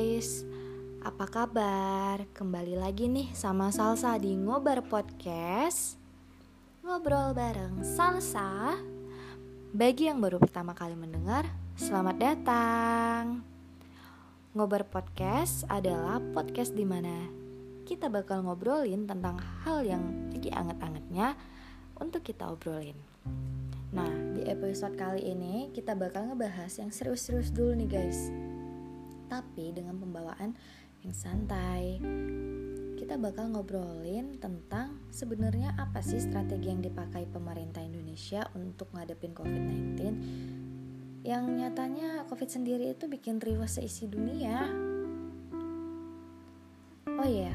[0.00, 0.48] guys,
[1.04, 2.24] apa kabar?
[2.32, 6.00] Kembali lagi nih sama Salsa di Ngobar Podcast.
[6.80, 8.80] Ngobrol bareng Salsa.
[9.76, 11.44] Bagi yang baru pertama kali mendengar,
[11.76, 13.44] selamat datang.
[14.56, 17.28] Ngobar Podcast adalah podcast di mana
[17.84, 19.36] kita bakal ngobrolin tentang
[19.68, 21.36] hal yang lagi anget-angetnya
[22.00, 22.96] untuk kita obrolin.
[23.92, 28.32] Nah, di episode kali ini kita bakal ngebahas yang serius-serius dulu nih guys.
[29.30, 30.58] Tapi dengan pembawaan
[31.06, 32.02] yang santai.
[32.98, 39.96] Kita bakal ngobrolin tentang sebenarnya apa sih strategi yang dipakai pemerintah Indonesia untuk ngadepin COVID-19
[41.24, 44.66] yang nyatanya COVID sendiri itu bikin riwah seisi dunia.
[47.20, 47.52] Oh iya,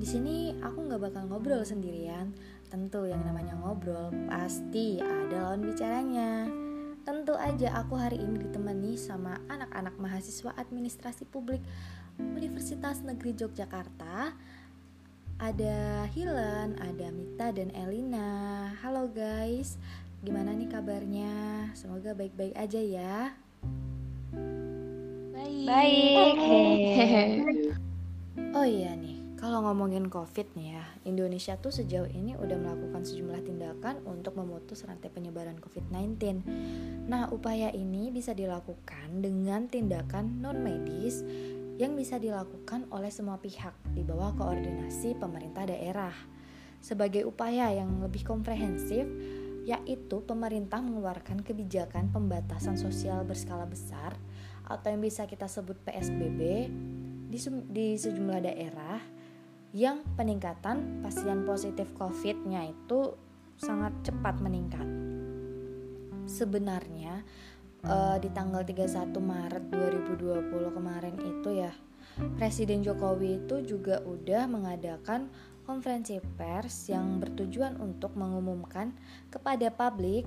[0.00, 2.32] di sini aku nggak bakal ngobrol sendirian,
[2.74, 6.63] Tentu yang namanya ngobrol pasti ada lawan bicaranya.
[7.04, 11.60] Tentu aja aku hari ini ditemani sama anak-anak mahasiswa administrasi publik
[12.16, 14.32] Universitas Negeri Yogyakarta.
[15.36, 18.72] Ada Hilan, ada Mita dan Elina.
[18.80, 19.76] Halo guys,
[20.24, 21.68] gimana nih kabarnya?
[21.76, 23.36] Semoga baik-baik aja ya.
[25.36, 25.68] Baik.
[25.68, 26.16] Baik.
[28.56, 29.13] Oh iya nih,
[29.44, 34.88] kalau ngomongin COVID nih ya, Indonesia tuh sejauh ini udah melakukan sejumlah tindakan untuk memutus
[34.88, 36.16] rantai penyebaran COVID-19.
[37.04, 41.20] Nah, upaya ini bisa dilakukan dengan tindakan non medis
[41.76, 46.16] yang bisa dilakukan oleh semua pihak di bawah koordinasi pemerintah daerah.
[46.80, 49.04] Sebagai upaya yang lebih komprehensif,
[49.68, 54.16] yaitu pemerintah mengeluarkan kebijakan pembatasan sosial berskala besar
[54.64, 56.40] atau yang bisa kita sebut PSBB
[57.28, 59.23] di, di sejumlah daerah
[59.74, 63.18] yang peningkatan pasien positif COVID-nya itu
[63.58, 64.86] sangat cepat meningkat.
[66.30, 67.26] Sebenarnya
[67.82, 71.74] uh, di tanggal 31 Maret 2020 kemarin itu ya
[72.38, 75.26] Presiden Jokowi itu juga udah mengadakan
[75.66, 78.94] konferensi pers yang bertujuan untuk mengumumkan
[79.26, 80.22] kepada publik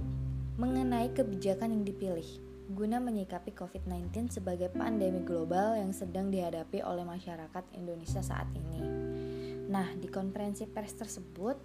[0.60, 2.28] mengenai kebijakan yang dipilih
[2.68, 9.07] guna menyikapi COVID-19 sebagai pandemi global yang sedang dihadapi oleh masyarakat Indonesia saat ini.
[9.68, 11.58] Nah, di konferensi pers tersebut,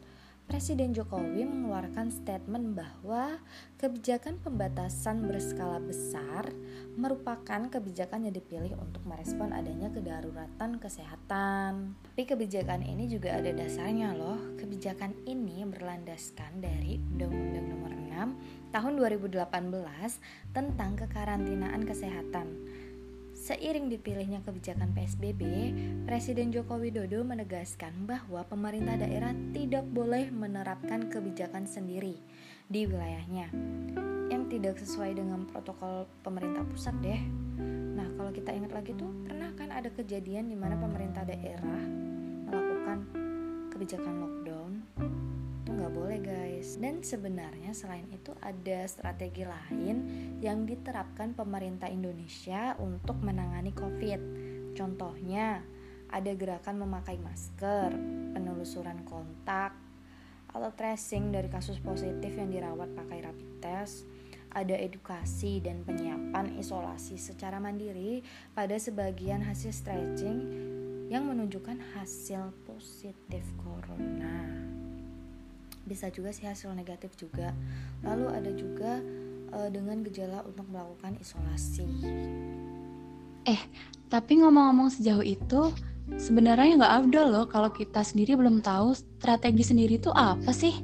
[0.42, 3.38] Presiden Jokowi mengeluarkan statement bahwa
[3.78, 6.50] kebijakan pembatasan berskala besar
[6.98, 11.94] merupakan kebijakan yang dipilih untuk merespon adanya kedaruratan kesehatan.
[11.94, 14.58] Tapi kebijakan ini juga ada dasarnya loh.
[14.58, 19.36] Kebijakan ini berlandaskan dari Undang-Undang Nomor 6 Tahun 2018
[20.56, 22.48] tentang kekarantinaan kesehatan
[23.42, 25.42] Seiring dipilihnya kebijakan PSBB,
[26.06, 32.22] Presiden Joko Widodo menegaskan bahwa pemerintah daerah tidak boleh menerapkan kebijakan sendiri
[32.70, 33.50] di wilayahnya
[34.30, 37.18] yang tidak sesuai dengan protokol pemerintah pusat deh.
[37.98, 41.82] Nah, kalau kita ingat lagi tuh pernah kan ada kejadian di mana pemerintah daerah
[42.46, 43.10] melakukan
[43.74, 44.41] kebijakan lockdown
[45.82, 46.78] nggak boleh guys.
[46.78, 49.96] Dan sebenarnya selain itu ada strategi lain
[50.38, 54.20] yang diterapkan pemerintah Indonesia untuk menangani COVID.
[54.78, 55.58] Contohnya
[56.06, 57.90] ada gerakan memakai masker
[58.30, 59.74] penelusuran kontak
[60.54, 64.06] atau tracing dari kasus positif yang dirawat pakai rapid test
[64.52, 68.20] ada edukasi dan penyiapan isolasi secara mandiri
[68.52, 70.38] pada sebagian hasil stretching
[71.08, 74.71] yang menunjukkan hasil positif corona
[75.86, 77.50] bisa juga sih hasil negatif juga.
[78.06, 78.92] Lalu ada juga
[79.52, 81.86] uh, dengan gejala untuk melakukan isolasi.
[83.46, 83.62] Eh
[84.12, 85.72] tapi ngomong-ngomong sejauh itu
[86.20, 90.74] sebenarnya nggak abdul loh kalau kita sendiri belum tahu strategi sendiri itu apa sih?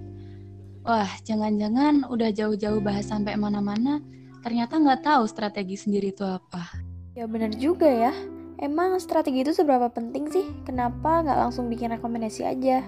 [0.89, 4.01] Wah jangan-jangan udah jauh-jauh bahas sampai mana-mana
[4.41, 6.73] ternyata nggak tahu strategi sendiri itu apa.
[7.13, 8.15] Ya benar juga ya.
[8.59, 10.47] Emang strategi itu seberapa penting sih?
[10.67, 12.83] Kenapa nggak langsung bikin rekomendasi aja?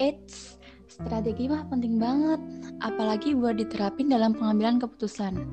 [0.00, 0.55] It's
[0.96, 2.40] Strategi mah penting banget,
[2.80, 5.44] apalagi buat diterapin dalam pengambilan keputusan.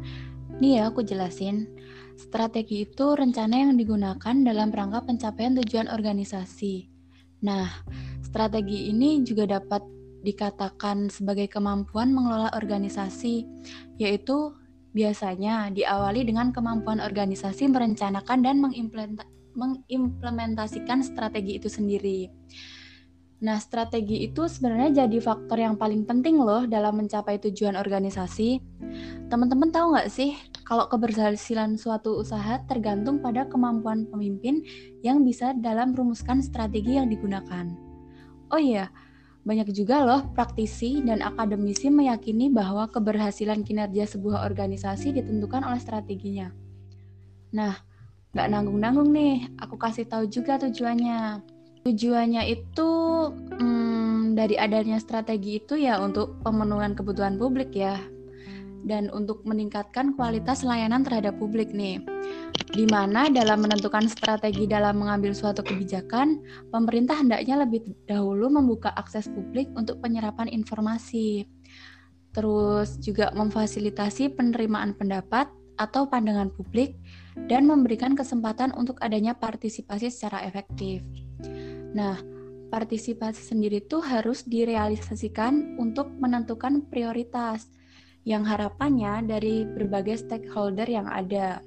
[0.64, 1.68] Nih ya aku jelasin.
[2.16, 6.88] Strategi itu rencana yang digunakan dalam rangka pencapaian tujuan organisasi.
[7.44, 7.68] Nah,
[8.24, 9.84] strategi ini juga dapat
[10.24, 13.44] dikatakan sebagai kemampuan mengelola organisasi,
[14.00, 14.56] yaitu
[14.96, 18.64] biasanya diawali dengan kemampuan organisasi merencanakan dan
[19.60, 22.32] mengimplementasikan strategi itu sendiri.
[23.44, 28.64] Nah, strategi itu sebenarnya jadi faktor yang paling penting loh dalam mencapai tujuan organisasi.
[29.28, 30.32] Teman-teman tahu nggak sih,
[30.64, 34.64] kalau keberhasilan suatu usaha tergantung pada kemampuan pemimpin
[35.04, 37.68] yang bisa dalam merumuskan strategi yang digunakan.
[38.48, 38.88] Oh iya,
[39.44, 46.48] banyak juga loh praktisi dan akademisi meyakini bahwa keberhasilan kinerja sebuah organisasi ditentukan oleh strateginya.
[47.52, 47.76] Nah,
[48.32, 51.53] nggak nanggung-nanggung nih, aku kasih tahu juga tujuannya.
[51.84, 52.90] Tujuannya itu
[53.60, 58.00] hmm, dari adanya strategi itu ya untuk pemenuhan kebutuhan publik ya,
[58.88, 62.00] dan untuk meningkatkan kualitas layanan terhadap publik nih
[62.74, 66.42] di mana dalam menentukan strategi dalam mengambil suatu kebijakan,
[66.74, 71.46] pemerintah hendaknya lebih dahulu membuka akses publik untuk penyerapan informasi.
[72.34, 76.98] Terus juga memfasilitasi penerimaan pendapat atau pandangan publik
[77.46, 81.06] dan memberikan kesempatan untuk adanya partisipasi secara efektif.
[81.94, 82.18] Nah,
[82.74, 87.70] partisipasi sendiri itu harus direalisasikan untuk menentukan prioritas
[88.26, 91.62] yang harapannya dari berbagai stakeholder yang ada.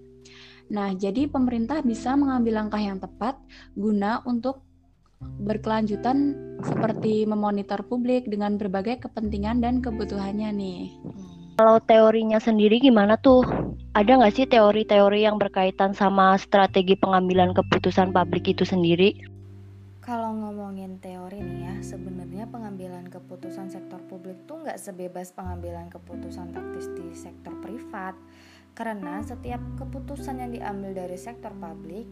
[0.67, 3.38] Nah, jadi pemerintah bisa mengambil langkah yang tepat
[3.78, 4.67] guna untuk
[5.23, 10.81] berkelanjutan seperti memonitor publik dengan berbagai kepentingan dan kebutuhannya nih.
[11.56, 13.46] Kalau teorinya sendiri gimana tuh?
[13.96, 19.17] Ada nggak sih teori-teori yang berkaitan sama strategi pengambilan keputusan publik itu sendiri?
[20.06, 26.55] Kalau ngomongin teori nih ya, sebenarnya pengambilan keputusan sektor publik tuh nggak sebebas pengambilan keputusan
[26.55, 28.14] taktis di sektor privat.
[28.70, 32.06] Karena setiap keputusan yang diambil dari sektor publik,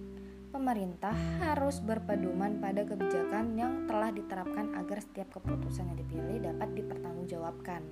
[0.50, 1.14] pemerintah
[1.46, 7.86] harus berpedoman pada kebijakan yang telah diterapkan agar setiap keputusan yang dipilih dapat dipertanggungjawabkan.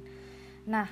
[0.66, 0.90] Nah,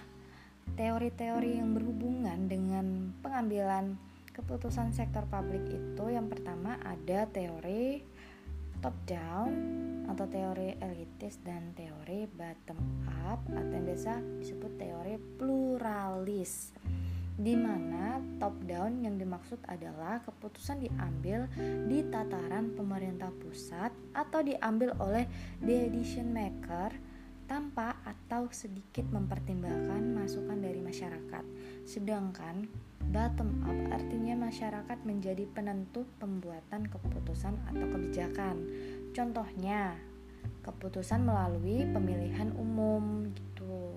[0.79, 3.99] teori-teori yang berhubungan dengan pengambilan
[4.39, 8.07] keputusan sektor publik itu yang pertama ada teori
[8.81, 9.53] top down
[10.11, 12.81] atau teori elitis dan teori bottom
[13.29, 16.75] up atau yang biasa disebut teori pluralis
[17.41, 21.49] di mana top down yang dimaksud adalah keputusan diambil
[21.89, 25.25] di tataran pemerintah pusat atau diambil oleh
[25.65, 26.93] decision maker
[27.49, 31.45] tanpa atau sedikit mempertimbangkan masukan dari masyarakat.
[31.89, 32.69] Sedangkan
[33.09, 38.57] bottom up artinya masyarakat menjadi penentu pembuatan keputusan atau kebijakan.
[39.17, 39.97] Contohnya,
[40.61, 43.97] keputusan melalui pemilihan umum gitu.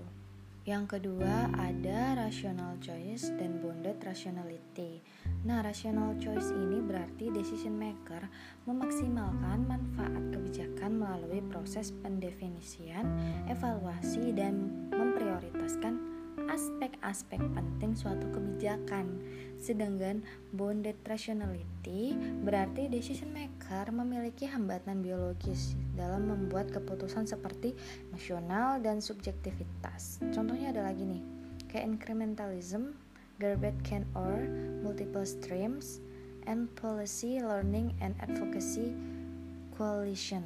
[0.64, 5.04] Yang kedua ada rational choice dan bounded rationality.
[5.44, 8.32] Nah, rational choice ini berarti decision maker
[8.64, 13.04] memaksimalkan manfaat kebijakan melalui proses pendefinisian,
[13.44, 16.13] evaluasi, dan memprioritaskan
[16.50, 19.20] aspek-aspek penting suatu kebijakan.
[19.58, 20.20] Sedangkan
[20.52, 22.12] bounded rationality
[22.44, 27.72] berarti decision maker memiliki hambatan biologis dalam membuat keputusan seperti
[28.12, 30.20] nasional dan subjektivitas.
[30.34, 31.22] Contohnya ada lagi nih,
[31.70, 32.92] kayak incrementalism,
[33.40, 34.46] garbage can or
[34.84, 36.04] multiple streams,
[36.44, 38.92] and policy learning and advocacy
[39.74, 40.44] coalition.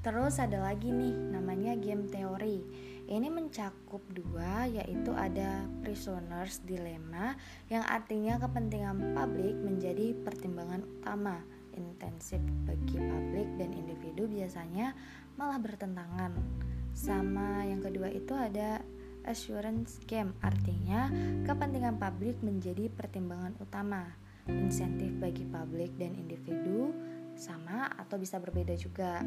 [0.00, 2.64] Terus ada lagi nih namanya game theory
[3.10, 7.34] ini mencakup dua, yaitu ada prisoners dilemma
[7.66, 11.42] yang artinya kepentingan publik menjadi pertimbangan utama.
[11.74, 14.94] Intensif bagi publik dan individu biasanya
[15.34, 16.38] malah bertentangan.
[16.94, 18.78] Sama yang kedua itu ada
[19.26, 21.10] assurance game, artinya
[21.44, 24.06] kepentingan publik menjadi pertimbangan utama.
[24.46, 26.94] Insentif bagi publik dan individu
[27.40, 29.24] sama atau bisa berbeda juga.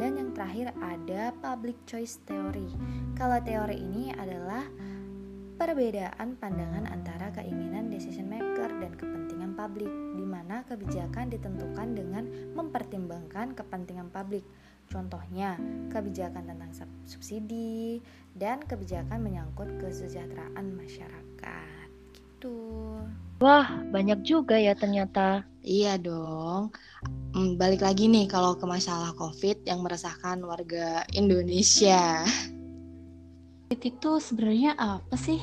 [0.00, 2.72] Dan yang terakhir ada public choice theory.
[3.14, 4.64] Kalau teori ini adalah
[5.60, 12.24] perbedaan pandangan antara keinginan decision maker dan kepentingan publik, di mana kebijakan ditentukan dengan
[12.56, 14.48] mempertimbangkan kepentingan publik.
[14.88, 15.60] Contohnya,
[15.92, 16.72] kebijakan tentang
[17.04, 18.00] subsidi
[18.32, 21.88] dan kebijakan menyangkut kesejahteraan masyarakat.
[22.16, 22.56] Gitu.
[23.40, 25.48] Wah, banyak juga ya ternyata.
[25.64, 26.76] Iya dong.
[27.32, 32.28] Hmm, balik lagi nih kalau ke masalah COVID yang meresahkan warga Indonesia.
[33.72, 35.40] COVID itu sebenarnya apa sih?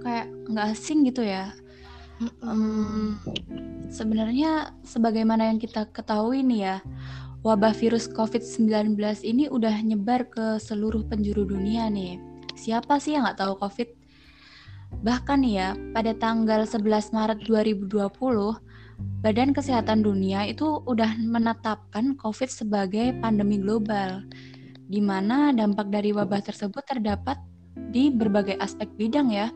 [0.00, 1.52] Kayak nggak asing gitu ya.
[2.40, 3.20] Hmm,
[3.92, 6.76] sebenarnya sebagaimana yang kita ketahui nih ya,
[7.44, 8.96] wabah virus COVID-19
[9.28, 12.16] ini udah nyebar ke seluruh penjuru dunia nih.
[12.56, 14.03] Siapa sih yang nggak tahu COVID?
[15.02, 18.60] Bahkan ya, pada tanggal 11 Maret 2020,
[19.24, 24.22] Badan Kesehatan Dunia itu udah menetapkan COVID sebagai pandemi global,
[24.86, 27.40] di mana dampak dari wabah tersebut terdapat
[27.90, 29.50] di berbagai aspek bidang ya,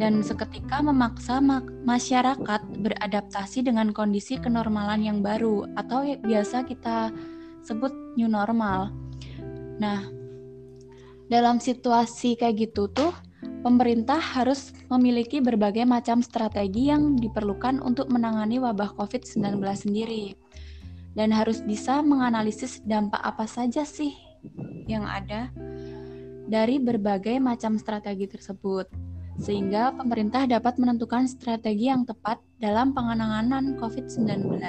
[0.00, 7.12] dan seketika memaksa ma masyarakat beradaptasi dengan kondisi kenormalan yang baru atau biasa kita
[7.62, 8.90] sebut new normal.
[9.78, 10.02] Nah,
[11.28, 13.12] dalam situasi kayak gitu tuh
[13.62, 20.34] pemerintah harus memiliki berbagai macam strategi yang diperlukan untuk menangani wabah COVID-19 sendiri.
[21.14, 24.12] Dan harus bisa menganalisis dampak apa saja sih
[24.90, 25.52] yang ada
[26.50, 28.90] dari berbagai macam strategi tersebut.
[29.40, 34.60] sehingga pemerintah dapat menentukan strategi yang tepat dalam penanganan COVID-19.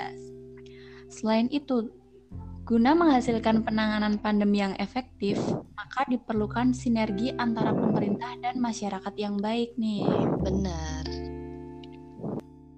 [1.12, 1.92] Selain itu,
[2.74, 5.38] guna menghasilkan penanganan pandemi yang efektif,
[5.78, 10.02] maka diperlukan sinergi antara pemerintah dan masyarakat yang baik nih.
[10.42, 11.33] Benar.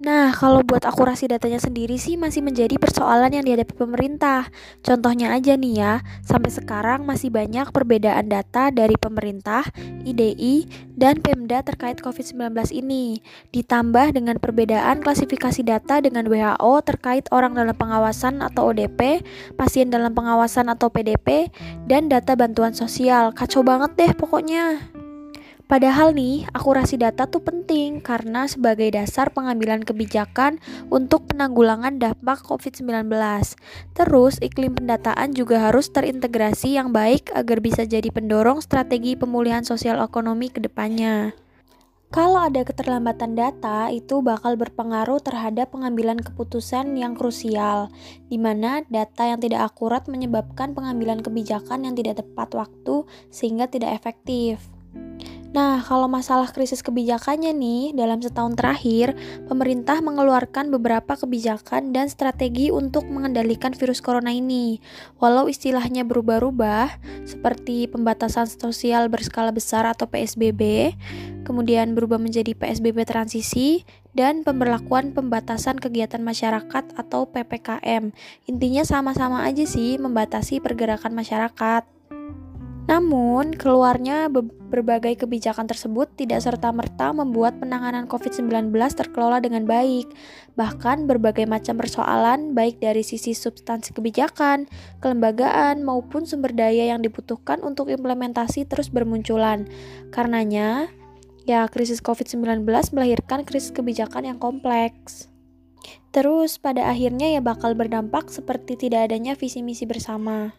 [0.06, 4.54] Nah, kalau buat akurasi datanya sendiri sih masih menjadi persoalan yang dihadapi pemerintah.
[4.86, 9.66] Contohnya aja nih ya, sampai sekarang masih banyak perbedaan data dari pemerintah,
[10.06, 13.26] IDI, dan Pemda terkait COVID-19 ini.
[13.50, 19.26] Ditambah dengan perbedaan klasifikasi data dengan WHO terkait orang dalam pengawasan atau ODP,
[19.58, 21.50] pasien dalam pengawasan atau PDP,
[21.90, 23.34] dan data bantuan sosial.
[23.34, 24.86] Kacau banget deh pokoknya.
[25.66, 30.62] Padahal nih, akurasi data tuh penting karena sebagai dasar pengambilan kebijakan
[30.94, 33.10] untuk penanggulangan dampak COVID-19.
[33.98, 39.98] Terus, iklim pendataan juga harus terintegrasi yang baik agar bisa jadi pendorong strategi pemulihan sosial
[40.06, 41.34] ekonomi ke depannya.
[42.14, 47.90] Kalau ada keterlambatan data, itu bakal berpengaruh terhadap pengambilan keputusan yang krusial,
[48.30, 53.98] di mana data yang tidak akurat menyebabkan pengambilan kebijakan yang tidak tepat waktu sehingga tidak
[53.98, 54.75] efektif.
[55.56, 59.16] Nah, kalau masalah krisis kebijakannya nih, dalam setahun terakhir,
[59.48, 64.84] pemerintah mengeluarkan beberapa kebijakan dan strategi untuk mengendalikan virus corona ini.
[65.16, 70.92] Walau istilahnya berubah-ubah, seperti pembatasan sosial berskala besar atau PSBB,
[71.48, 78.12] kemudian berubah menjadi PSBB transisi, dan pemberlakuan pembatasan kegiatan masyarakat atau PPKM.
[78.52, 81.95] Intinya sama-sama aja sih membatasi pergerakan masyarakat.
[82.86, 90.06] Namun, keluarnya be berbagai kebijakan tersebut tidak serta-merta membuat penanganan COVID-19 terkelola dengan baik.
[90.54, 97.64] Bahkan, berbagai macam persoalan, baik dari sisi substansi kebijakan, kelembagaan, maupun sumber daya yang dibutuhkan
[97.66, 99.66] untuk implementasi terus bermunculan.
[100.14, 100.92] Karenanya,
[101.48, 105.32] ya krisis COVID-19 melahirkan krisis kebijakan yang kompleks.
[106.14, 110.54] Terus, pada akhirnya ya bakal berdampak seperti tidak adanya visi misi bersama.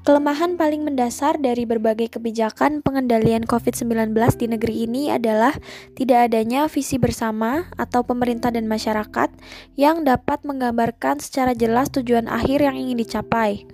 [0.00, 5.52] Kelemahan paling mendasar dari berbagai kebijakan pengendalian COVID-19 di negeri ini adalah
[5.92, 9.28] tidak adanya visi bersama atau pemerintah dan masyarakat
[9.76, 13.68] yang dapat menggambarkan secara jelas tujuan akhir yang ingin dicapai.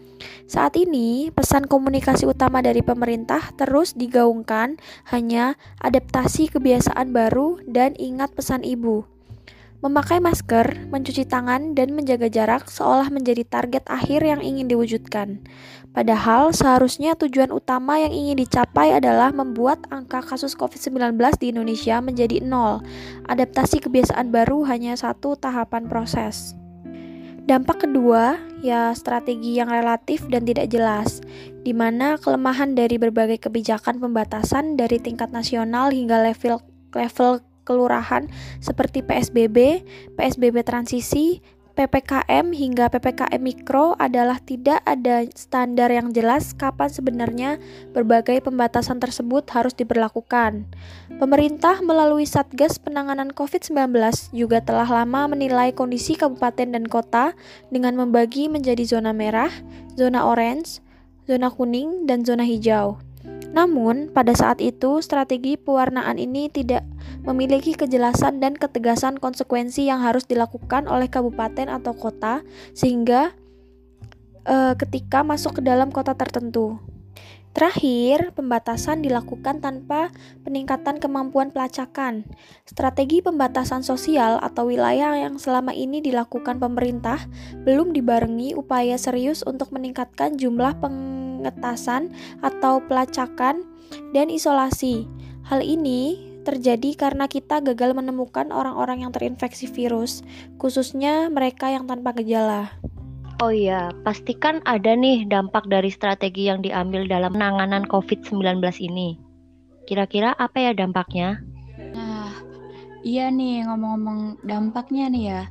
[0.50, 4.82] Saat ini, pesan komunikasi utama dari pemerintah terus digaungkan
[5.14, 9.06] hanya adaptasi kebiasaan baru dan ingat pesan ibu.
[9.84, 15.44] Memakai masker, mencuci tangan, dan menjaga jarak seolah menjadi target akhir yang ingin diwujudkan.
[15.96, 22.44] Padahal seharusnya tujuan utama yang ingin dicapai adalah membuat angka kasus COVID-19 di Indonesia menjadi
[22.44, 22.84] nol.
[23.24, 26.52] Adaptasi kebiasaan baru hanya satu tahapan proses.
[27.48, 31.24] Dampak kedua, ya strategi yang relatif dan tidak jelas,
[31.64, 36.60] di mana kelemahan dari berbagai kebijakan pembatasan dari tingkat nasional hingga level
[36.92, 38.28] level kelurahan
[38.60, 39.80] seperti PSBB,
[40.14, 41.42] PSBB transisi,
[41.76, 47.50] PPKM hingga PPKM mikro adalah tidak ada standar yang jelas kapan sebenarnya
[47.92, 50.64] berbagai pembatasan tersebut harus diberlakukan.
[51.20, 53.92] Pemerintah melalui Satgas Penanganan COVID-19
[54.32, 57.36] juga telah lama menilai kondisi kabupaten dan kota
[57.68, 59.52] dengan membagi menjadi zona merah,
[60.00, 60.80] zona orange,
[61.28, 63.05] zona kuning, dan zona hijau.
[63.52, 66.82] Namun, pada saat itu, strategi pewarnaan ini tidak
[67.22, 73.34] memiliki kejelasan dan ketegasan konsekuensi yang harus dilakukan oleh kabupaten atau kota, sehingga
[74.46, 76.78] e, ketika masuk ke dalam kota tertentu.
[77.56, 80.12] Terakhir, pembatasan dilakukan tanpa
[80.44, 82.28] peningkatan kemampuan pelacakan.
[82.68, 87.16] Strategi pembatasan sosial atau wilayah yang selama ini dilakukan pemerintah
[87.64, 92.10] belum dibarengi upaya serius untuk meningkatkan jumlah peng pengetasan
[92.42, 93.62] atau pelacakan
[94.10, 95.06] dan isolasi.
[95.46, 100.26] Hal ini terjadi karena kita gagal menemukan orang-orang yang terinfeksi virus,
[100.58, 102.74] khususnya mereka yang tanpa gejala.
[103.36, 109.20] Oh iya, pastikan ada nih dampak dari strategi yang diambil dalam penanganan COVID-19 ini.
[109.84, 111.44] Kira-kira apa ya dampaknya?
[111.92, 112.32] Nah,
[113.04, 115.42] iya nih ngomong-ngomong dampaknya nih ya.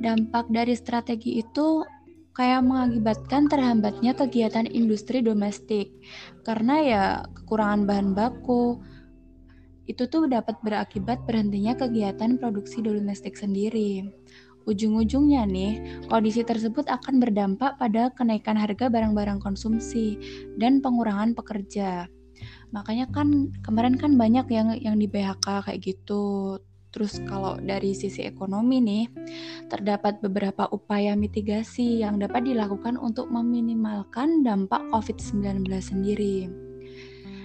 [0.00, 1.84] Dampak dari strategi itu
[2.32, 5.94] kayak mengakibatkan terhambatnya kegiatan industri domestik
[6.42, 8.82] karena ya kekurangan bahan baku
[9.84, 14.08] itu tuh dapat berakibat berhentinya kegiatan produksi domestik sendiri.
[14.64, 20.16] Ujung-ujungnya nih, kondisi tersebut akan berdampak pada kenaikan harga barang-barang konsumsi
[20.56, 22.08] dan pengurangan pekerja.
[22.72, 26.58] Makanya kan kemarin kan banyak yang yang di PHK kayak gitu.
[26.94, 29.04] Terus kalau dari sisi ekonomi nih,
[29.66, 36.46] terdapat beberapa upaya mitigasi yang dapat dilakukan untuk meminimalkan dampak COVID-19 sendiri.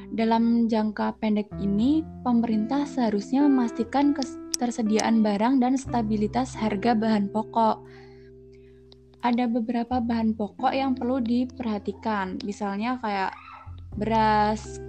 [0.10, 4.14] Dalam jangka pendek ini, pemerintah seharusnya memastikan
[4.60, 7.80] ketersediaan barang dan stabilitas harga bahan pokok.
[9.24, 13.32] Ada beberapa bahan pokok yang perlu diperhatikan, misalnya kayak
[13.96, 14.84] beras,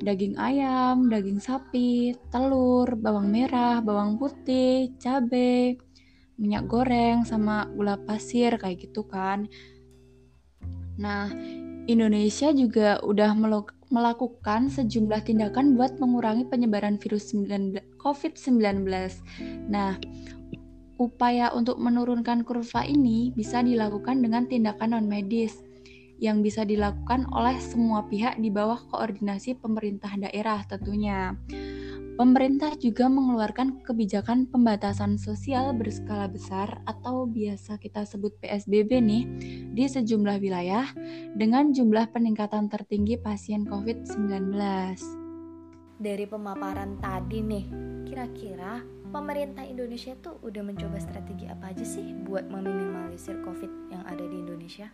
[0.00, 5.76] daging ayam, daging sapi, telur, bawang merah, bawang putih, cabai,
[6.40, 9.44] minyak goreng, sama gula pasir kayak gitu kan.
[10.96, 11.28] Nah,
[11.90, 13.34] Indonesia juga udah
[13.90, 17.34] melakukan sejumlah tindakan buat mengurangi penyebaran virus
[17.98, 18.86] COVID-19.
[19.66, 19.98] Nah,
[21.02, 25.58] upaya untuk menurunkan kurva ini bisa dilakukan dengan tindakan non-medis
[26.22, 31.34] yang bisa dilakukan oleh semua pihak di bawah koordinasi pemerintah daerah tentunya.
[32.22, 39.26] Pemerintah juga mengeluarkan kebijakan pembatasan sosial berskala besar atau biasa kita sebut PSBB nih
[39.74, 40.86] di sejumlah wilayah
[41.34, 44.54] dengan jumlah peningkatan tertinggi pasien COVID-19.
[45.98, 47.66] Dari pemaparan tadi nih,
[48.06, 54.24] kira-kira pemerintah Indonesia tuh udah mencoba strategi apa aja sih buat meminimalisir COVID yang ada
[54.24, 54.88] di Indonesia?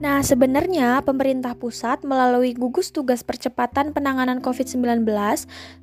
[0.00, 5.04] Nah, sebenarnya pemerintah pusat melalui gugus tugas percepatan penanganan COVID-19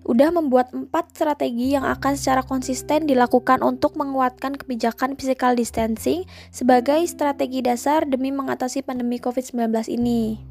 [0.01, 7.05] udah membuat empat strategi yang akan secara konsisten dilakukan untuk menguatkan kebijakan physical distancing sebagai
[7.05, 9.61] strategi dasar demi mengatasi pandemi COVID-19
[9.93, 10.41] ini.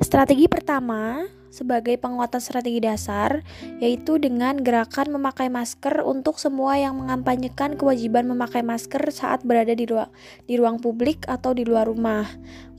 [0.00, 1.22] Strategi pertama
[1.52, 3.44] sebagai penguatan strategi dasar,
[3.78, 9.84] yaitu dengan gerakan memakai masker untuk semua yang mengampanyekan kewajiban memakai masker saat berada di
[9.84, 10.08] ruang,
[10.48, 12.24] di ruang publik atau di luar rumah.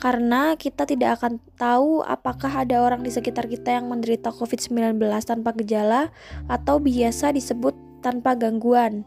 [0.01, 5.53] Karena kita tidak akan tahu apakah ada orang di sekitar kita yang menderita COVID-19 tanpa
[5.53, 6.09] gejala
[6.49, 9.05] atau biasa disebut tanpa gangguan.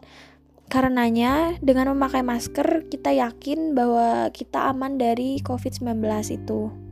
[0.67, 6.86] Karenanya, dengan memakai masker, kita yakin bahwa kita aman dari COVID-19 itu.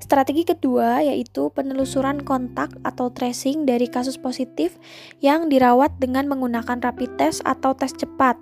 [0.00, 4.76] Strategi kedua yaitu penelusuran kontak atau tracing dari kasus positif
[5.20, 8.38] yang dirawat dengan menggunakan rapid test atau tes cepat.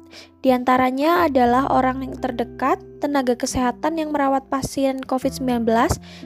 [0.47, 5.67] Di antaranya adalah orang yang terdekat, tenaga kesehatan yang merawat pasien COVID-19,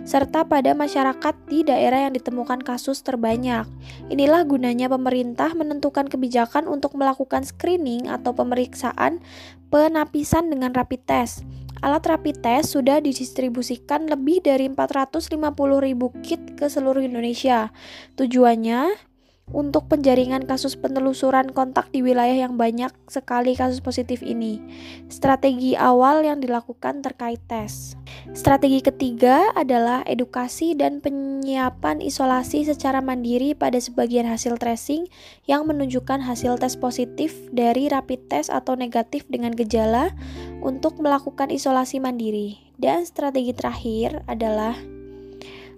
[0.05, 3.65] serta pada masyarakat di daerah yang ditemukan kasus terbanyak.
[4.13, 9.25] Inilah gunanya pemerintah menentukan kebijakan untuk melakukan screening atau pemeriksaan
[9.73, 11.49] penapisan dengan rapid test.
[11.81, 15.33] Alat rapid test sudah didistribusikan lebih dari 450
[15.81, 17.73] ribu kit ke seluruh Indonesia.
[18.21, 19.09] Tujuannya
[19.51, 24.63] untuk penjaringan kasus penelusuran kontak di wilayah yang banyak sekali kasus positif ini.
[25.11, 27.99] Strategi awal yang dilakukan terkait tes.
[28.31, 35.11] Strategi ketiga adalah edukasi dan penyiapan isolasi secara mandiri pada sebagian hasil tracing
[35.51, 40.15] yang menunjukkan hasil tes positif dari rapid test atau negatif dengan gejala
[40.63, 42.63] untuk melakukan isolasi mandiri.
[42.81, 45.00] Dan strategi terakhir adalah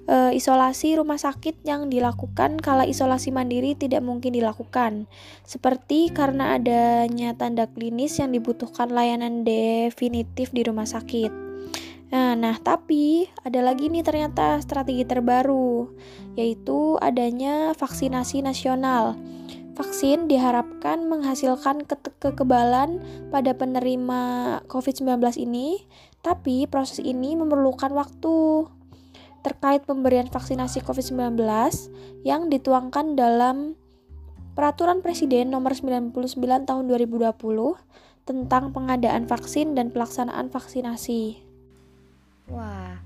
[0.06, 5.06] e, isolasi rumah sakit yang dilakukan kala isolasi mandiri tidak mungkin dilakukan,
[5.46, 11.42] seperti karena adanya tanda klinis yang dibutuhkan layanan definitif di rumah sakit.
[12.12, 15.88] Nah, nah, tapi ada lagi nih ternyata strategi terbaru,
[16.36, 19.16] yaitu adanya vaksinasi nasional.
[19.72, 23.00] Vaksin diharapkan menghasilkan ke kekebalan
[23.32, 24.20] pada penerima
[24.68, 25.88] COVID-19 ini,
[26.20, 28.68] tapi proses ini memerlukan waktu
[29.42, 31.38] terkait pemberian vaksinasi COVID-19
[32.22, 33.74] yang dituangkan dalam
[34.52, 36.12] Peraturan Presiden Nomor 99
[36.68, 37.32] Tahun 2020
[38.22, 41.40] tentang pengadaan vaksin dan pelaksanaan vaksinasi.
[42.52, 43.00] Wah,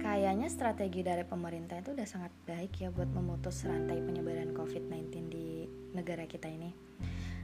[0.00, 5.68] kayaknya strategi dari pemerintah itu udah sangat baik ya buat memutus rantai penyebaran COVID-19 di
[5.92, 6.72] negara kita ini.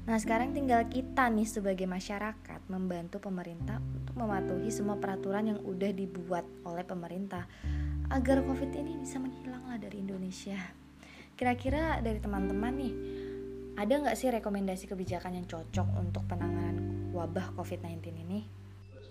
[0.02, 5.94] Nah, sekarang tinggal kita nih sebagai masyarakat membantu pemerintah untuk mematuhi semua peraturan yang udah
[5.94, 7.46] dibuat oleh pemerintah
[8.10, 10.58] agar COVID ini bisa menghilang lah dari Indonesia.
[11.38, 12.94] Kira-kira dari teman-teman nih,
[13.78, 18.40] ada nggak sih rekomendasi kebijakan yang cocok untuk penanganan wabah COVID-19 ini?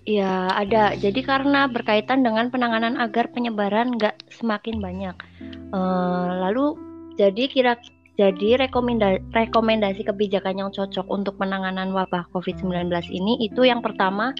[0.04, 0.92] Ya, ada.
[0.98, 5.16] Jadi karena berkaitan dengan penanganan agar penyebaran nggak semakin banyak.
[5.72, 6.76] Uh, lalu,
[7.16, 7.74] jadi kira
[8.20, 14.36] jadi rekomendasi, kebijakan yang cocok untuk penanganan wabah COVID-19 ini itu yang pertama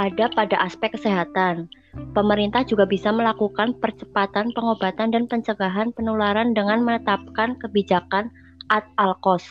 [0.00, 1.68] ada pada aspek kesehatan.
[2.16, 8.32] Pemerintah juga bisa melakukan percepatan pengobatan dan pencegahan penularan dengan menetapkan kebijakan
[8.72, 9.44] ad alkos.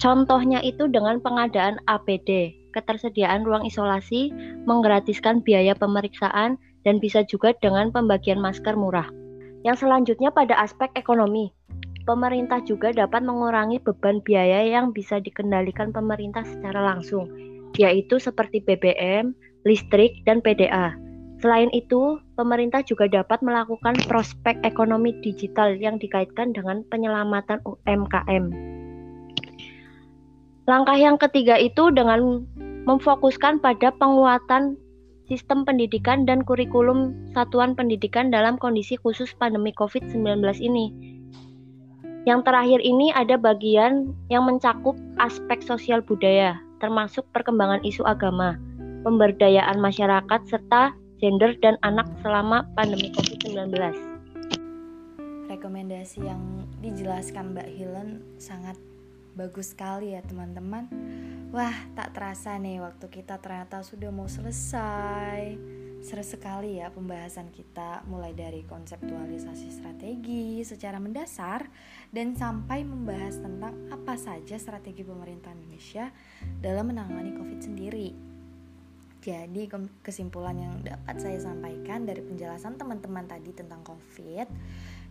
[0.00, 4.32] Contohnya itu dengan pengadaan APD, ketersediaan ruang isolasi,
[4.64, 6.56] menggratiskan biaya pemeriksaan,
[6.88, 9.06] dan bisa juga dengan pembagian masker murah.
[9.62, 11.52] Yang selanjutnya pada aspek ekonomi,
[12.04, 17.30] pemerintah juga dapat mengurangi beban biaya yang bisa dikendalikan pemerintah secara langsung,
[17.78, 19.32] yaitu seperti BBM,
[19.64, 20.94] listrik, dan PDA.
[21.42, 28.44] Selain itu, pemerintah juga dapat melakukan prospek ekonomi digital yang dikaitkan dengan penyelamatan UMKM.
[30.70, 32.46] Langkah yang ketiga itu dengan
[32.86, 34.78] memfokuskan pada penguatan
[35.26, 40.22] sistem pendidikan dan kurikulum satuan pendidikan dalam kondisi khusus pandemi COVID-19
[40.62, 40.94] ini.
[42.22, 48.54] Yang terakhir ini ada bagian yang mencakup aspek sosial budaya, termasuk perkembangan isu agama,
[49.02, 53.74] pemberdayaan masyarakat, serta gender dan anak selama pandemi COVID-19.
[55.50, 58.78] Rekomendasi yang dijelaskan Mbak Helen sangat
[59.34, 60.92] bagus sekali ya teman-teman
[61.52, 65.56] Wah tak terasa nih waktu kita ternyata sudah mau selesai
[66.02, 71.70] Seru sekali ya pembahasan kita mulai dari konseptualisasi strategi secara mendasar
[72.10, 76.10] Dan sampai membahas tentang apa saja strategi pemerintah Indonesia
[76.58, 78.10] dalam menangani COVID sendiri.
[79.22, 79.70] Jadi
[80.02, 84.50] kesimpulan yang dapat saya sampaikan dari penjelasan teman-teman tadi tentang COVID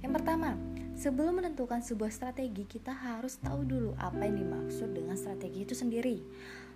[0.03, 0.59] Yang pertama,
[0.99, 6.19] sebelum menentukan sebuah strategi kita harus tahu dulu apa yang dimaksud dengan strategi itu sendiri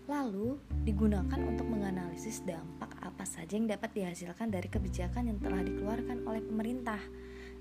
[0.05, 6.25] Lalu digunakan untuk menganalisis dampak apa saja yang dapat dihasilkan dari kebijakan yang telah dikeluarkan
[6.29, 7.01] oleh pemerintah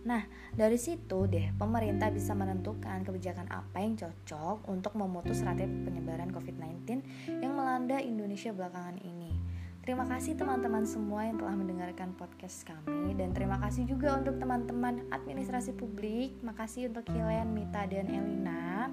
[0.04, 0.20] Nah,
[0.52, 7.00] dari situ deh pemerintah bisa menentukan kebijakan apa yang cocok untuk memutus rantai penyebaran COVID-19
[7.40, 9.32] yang melanda Indonesia belakangan ini.
[9.80, 15.08] Terima kasih teman-teman semua yang telah mendengarkan podcast kami dan terima kasih juga untuk teman-teman
[15.12, 16.36] administrasi publik.
[16.40, 18.88] Makasih untuk Hilen, Mita, dan Elina.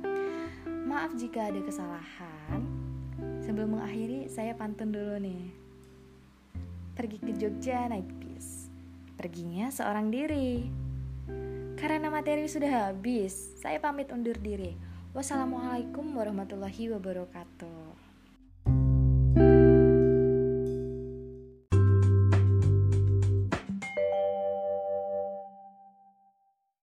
[0.68, 2.81] Maaf jika ada kesalahan.
[3.42, 5.50] Sebelum mengakhiri, saya pantun dulu nih.
[6.94, 8.70] Pergi ke Jogja naik bis.
[9.18, 10.70] Perginya seorang diri.
[11.74, 14.78] Karena materi sudah habis, saya pamit undur diri.
[15.18, 17.91] Wassalamualaikum warahmatullahi wabarakatuh.